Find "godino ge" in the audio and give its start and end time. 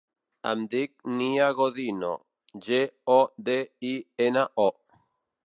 1.59-2.81